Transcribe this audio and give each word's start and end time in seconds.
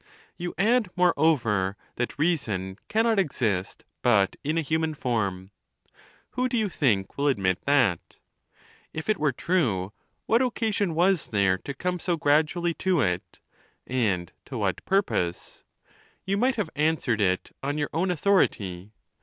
You 0.35 0.55
add, 0.57 0.89
moreover, 0.95 1.77
that 1.97 2.17
reason 2.17 2.79
cannot 2.87 3.19
exist 3.19 3.85
but 4.01 4.35
in 4.43 4.57
a 4.57 4.63
human 4.63 4.95
form. 4.95 5.51
Who, 6.31 6.49
do 6.49 6.57
you 6.57 6.69
think, 6.69 7.19
will 7.19 7.27
admit 7.27 7.63
that? 7.67 8.15
If 8.93 9.09
it 9.09 9.19
were 9.19 9.31
true, 9.31 9.93
what 10.25 10.41
occasion 10.41 10.95
was 10.95 11.27
there 11.27 11.59
to 11.59 11.75
come 11.75 11.99
so 11.99 12.17
gradually 12.17 12.73
to 12.81 12.99
it? 12.99 13.39
And 13.85 14.33
to 14.45 14.57
what 14.57 14.83
purpose? 14.85 15.63
You 16.25 16.35
might 16.35 16.55
have 16.55 16.71
answered 16.75 17.21
it 17.21 17.55
on 17.61 17.77
your 17.77 17.91
own 17.93 18.09
authority. 18.09 18.93